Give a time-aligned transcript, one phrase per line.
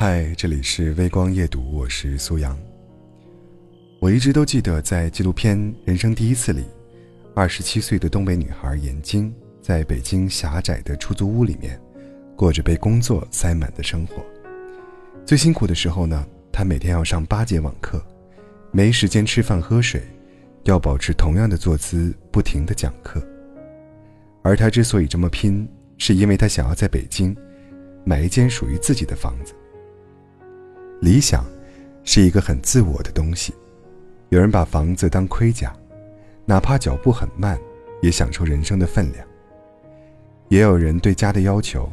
[0.00, 2.56] 嗨，这里是微光夜读，我是苏阳。
[3.98, 6.62] 我一直都记得，在纪录片《人生第一次》里，
[7.34, 11.80] 二十七岁的东北女孩闫晶，在北京狭窄的出租屋里面，
[12.36, 14.24] 过着被工作塞满的生活。
[15.26, 18.00] 最辛苦的时候呢，她每天要上八节网课，
[18.70, 20.00] 没时间吃饭喝水，
[20.62, 23.20] 要保持同样的坐姿，不停的讲课。
[24.42, 27.36] 而她之所以这么拼，是因为她想要在北京
[28.04, 29.52] 买一间属于自己的房子。
[31.00, 31.44] 理想
[32.02, 33.54] 是一个很自我的东西，
[34.30, 35.72] 有人把房子当盔甲，
[36.44, 37.58] 哪怕脚步很慢，
[38.02, 39.24] 也享受人生的分量。
[40.48, 41.88] 也有人对家的要求，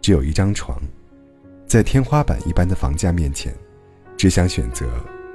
[0.00, 0.80] 只有一张床，
[1.66, 3.54] 在天花板一般的房价面前，
[4.16, 4.88] 只想选择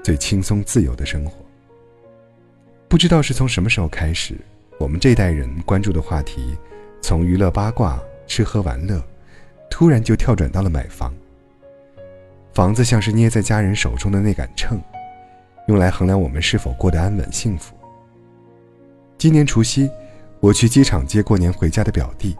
[0.03, 1.37] 最轻松自由的生活。
[2.89, 4.35] 不知道是从什么时候开始，
[4.79, 6.57] 我们这代人关注的话题，
[7.01, 7.97] 从娱乐八卦、
[8.27, 9.01] 吃喝玩乐，
[9.69, 11.13] 突然就跳转到了买房。
[12.53, 14.79] 房子像是捏在家人手中的那杆秤，
[15.67, 17.75] 用来衡量我们是否过得安稳幸福。
[19.17, 19.89] 今年除夕，
[20.39, 22.37] 我去机场接过年回家的表弟，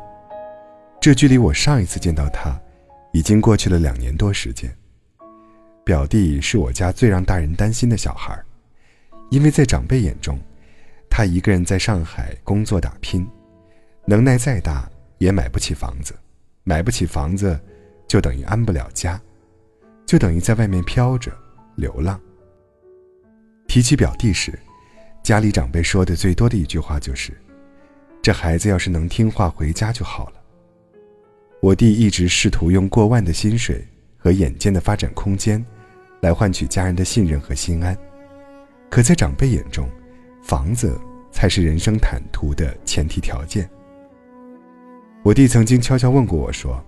[1.02, 2.56] 这距离我上一次见到他，
[3.12, 4.72] 已经过去了两年多时间。
[5.84, 8.40] 表弟是我家最让大人担心的小孩，
[9.32, 10.40] 因为在长辈眼中，
[11.10, 13.28] 他一个人在上海工作打拼，
[14.06, 16.14] 能耐再大也买不起房子，
[16.64, 17.60] 买不起房子，
[18.08, 19.20] 就等于安不了家。
[20.14, 21.36] 就等于在外面飘着，
[21.74, 22.22] 流浪。
[23.68, 24.54] 提起表弟时，
[25.24, 27.36] 家里长辈说的最多的一句话就是
[28.22, 30.34] ：“这孩子要是能听话，回家就好了。”
[31.64, 33.84] 我弟一直试图用过万的薪水
[34.16, 35.66] 和眼见的发展空间，
[36.22, 37.98] 来换取家人的信任和心安。
[38.92, 39.90] 可在长辈眼中，
[40.44, 40.96] 房子
[41.32, 43.68] 才是人生坦途的前提条件。
[45.24, 46.80] 我弟曾经悄悄问过我说：“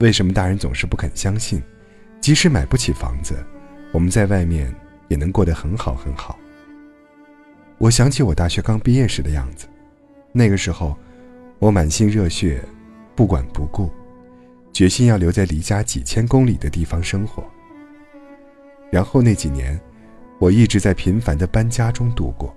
[0.00, 1.62] 为什么大人总是不肯相信？”
[2.20, 3.34] 即使买不起房子，
[3.92, 4.72] 我们在外面
[5.08, 6.38] 也能过得很好很好。
[7.78, 9.66] 我想起我大学刚毕业时的样子，
[10.32, 10.94] 那个时候，
[11.58, 12.62] 我满心热血，
[13.16, 13.90] 不管不顾，
[14.70, 17.42] 决心要留在离家几千公里的地方生活。
[18.92, 19.80] 然后那几年，
[20.38, 22.54] 我一直在频繁的搬家中度过。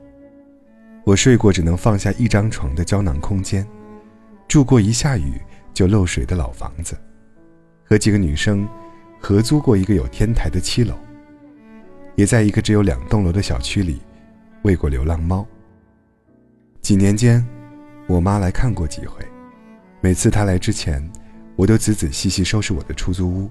[1.06, 3.66] 我睡过只能放下一张床的胶囊空间，
[4.48, 5.42] 住过一下雨
[5.74, 6.98] 就漏水的老房子，
[7.86, 8.68] 和几个女生。
[9.26, 10.96] 合租过一个有天台的七楼，
[12.16, 14.02] 也在一个只有两栋楼的小区里
[14.64, 15.48] 喂过流浪猫。
[16.82, 17.42] 几年间，
[18.06, 19.26] 我妈来看过几回，
[20.02, 21.02] 每次她来之前，
[21.56, 23.50] 我都仔仔细细收拾我的出租屋，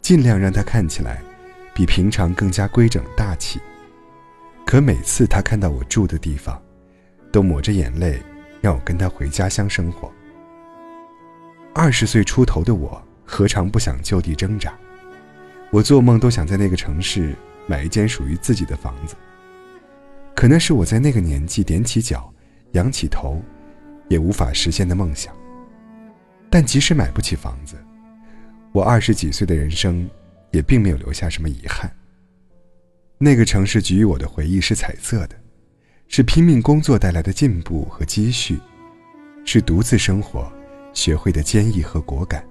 [0.00, 1.20] 尽量让它看起来
[1.74, 3.58] 比平常更加规整大气。
[4.64, 6.62] 可每次她看到我住的地方，
[7.32, 8.22] 都抹着眼泪
[8.60, 10.08] 让我跟她回家乡生活。
[11.74, 13.02] 二十岁出头的我。
[13.26, 14.72] 何尝不想就地挣扎？
[15.70, 17.34] 我做梦都想在那个城市
[17.66, 19.16] 买一间属于自己的房子。
[20.34, 22.32] 可那是我在那个年纪踮起脚、
[22.72, 23.42] 仰起头，
[24.08, 25.34] 也无法实现的梦想。
[26.48, 27.74] 但即使买不起房子，
[28.70, 30.08] 我二十几岁的人生
[30.52, 31.90] 也并没有留下什么遗憾。
[33.18, 35.36] 那个城市给予我的回忆是彩色的，
[36.06, 38.58] 是拼命工作带来的进步和积蓄，
[39.44, 40.50] 是独自生活
[40.92, 42.46] 学会的坚毅和果敢。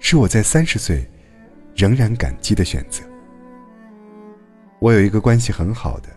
[0.00, 1.08] 是我在三十岁
[1.76, 3.02] 仍然感激的选择。
[4.80, 6.08] 我有一个关系很好的，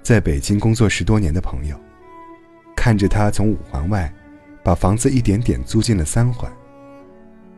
[0.00, 1.78] 在北京工作十多年的朋友，
[2.76, 4.10] 看着他从五环外
[4.62, 6.50] 把房子一点点租进了三环。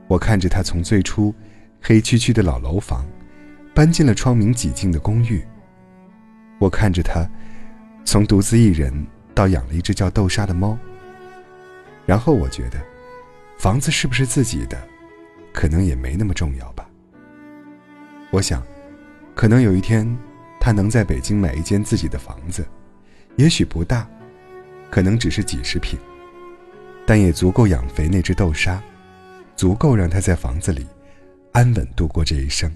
[0.09, 1.35] 我看着他从最初
[1.83, 3.07] 黑黢黢的老楼房
[3.75, 5.45] 搬进了窗明几净的公寓。
[6.59, 7.29] 我看着他
[8.07, 10.77] 从独自一人到养了一只叫豆沙的猫。
[12.07, 12.81] 然后我觉得，
[13.59, 14.79] 房子是不是自己的？
[15.59, 16.89] 可能也没那么重要吧。
[18.31, 18.65] 我想，
[19.35, 20.07] 可能有一天，
[20.61, 22.65] 他能在北京买一间自己的房子，
[23.35, 24.09] 也许不大，
[24.89, 25.99] 可能只是几十平，
[27.05, 28.81] 但也足够养肥那只豆沙，
[29.57, 30.87] 足够让他在房子里
[31.51, 32.73] 安稳度过这一生。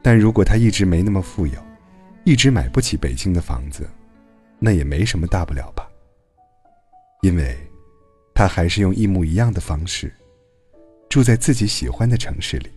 [0.00, 1.60] 但如果他一直没那么富有，
[2.22, 3.84] 一直买不起北京的房子，
[4.60, 5.84] 那也没什么大不了吧。
[7.22, 7.58] 因为，
[8.32, 10.14] 他还是用一模一样的方式。
[11.08, 12.68] 住在自己喜欢的城市里，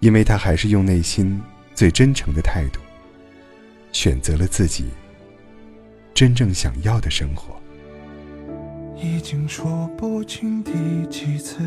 [0.00, 1.40] 因为他还是用内心
[1.74, 2.80] 最真诚的态度，
[3.92, 4.86] 选择了自己
[6.12, 7.54] 真正想要的生活。
[8.96, 10.72] 已经说不清第
[11.08, 11.58] 几次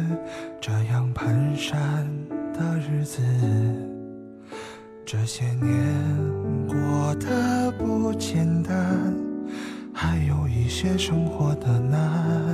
[0.61, 2.05] 这样蹒跚
[2.53, 3.21] 的日子，
[5.05, 5.71] 这些年
[6.67, 9.13] 过得不简单，
[9.93, 12.44] 还有一些生活的难。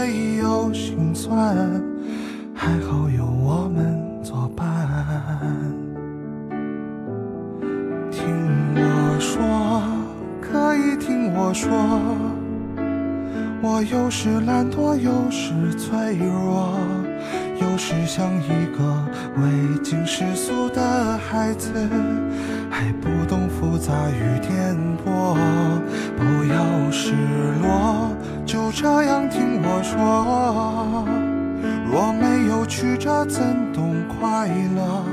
[0.00, 1.54] 没有心酸，
[2.54, 4.66] 还好有我们作伴。
[8.10, 8.26] 听
[8.76, 9.82] 我说，
[10.40, 11.70] 可以听我说，
[13.60, 16.78] 我有时懒惰，有时脆弱，
[17.60, 19.04] 有时像一个
[19.36, 21.72] 未经世俗的孩子，
[22.70, 24.74] 还不懂复杂与颠
[25.04, 25.36] 簸。
[26.16, 27.12] 不要失
[27.62, 28.10] 落，
[28.46, 31.04] 就这样听我说。
[31.90, 33.42] 若没有曲折，怎
[33.72, 35.04] 懂快乐？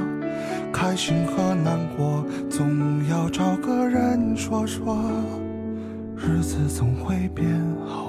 [0.71, 4.97] 开心和难过，总要找个人说说，
[6.15, 7.49] 日子总会变
[7.87, 8.06] 好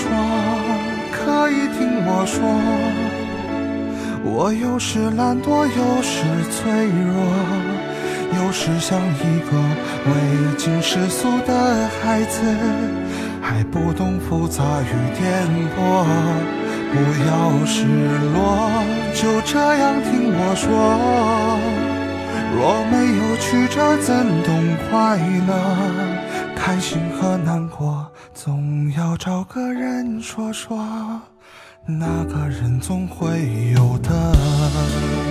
[0.00, 0.08] 说，
[1.12, 2.38] 可以听我说，
[4.24, 6.58] 我有时懒惰，有时脆
[6.88, 7.14] 弱。
[8.32, 9.50] 有时像一个
[10.06, 10.10] 未
[10.56, 12.40] 经世俗的孩子，
[13.42, 15.26] 还不懂复杂与颠
[15.76, 15.78] 簸。
[16.92, 16.94] 不
[17.28, 17.30] 要
[17.66, 17.84] 失
[18.32, 18.38] 落，
[19.14, 20.64] 就这样听我说。
[22.54, 22.58] 若
[22.90, 24.08] 没有曲折，怎
[24.44, 24.48] 懂
[24.88, 25.50] 快乐？
[26.56, 27.99] 开心和难过，
[28.32, 31.20] 总要找个人说说。
[31.86, 35.29] 那个人总会有的。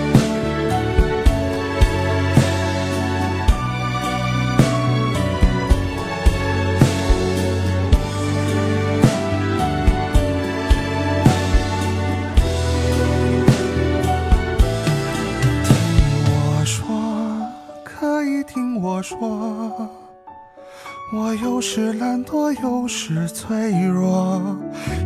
[21.60, 24.40] 有时懒惰，有时脆弱，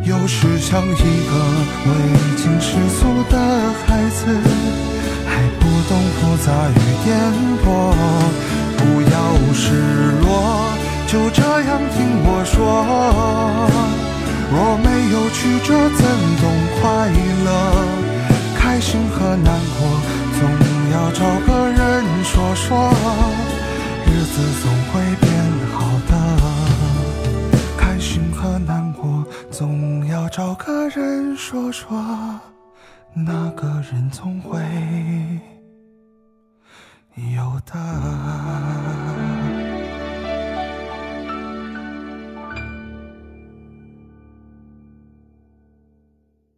[0.05, 1.33] 有时像一个
[1.85, 1.91] 未
[2.37, 3.37] 经世俗的
[3.85, 4.25] 孩子，
[5.27, 7.11] 还不懂复杂与颠
[7.59, 7.67] 簸。
[8.77, 9.17] 不要
[9.53, 9.65] 失
[10.21, 10.71] 落，
[11.07, 12.55] 就这样听我说。
[14.49, 16.07] 若没有曲折，怎
[16.39, 16.43] 懂
[16.79, 17.11] 快
[17.43, 17.84] 乐？
[31.35, 32.01] 说说
[33.13, 34.59] 那个人总会
[37.35, 39.44] 有的。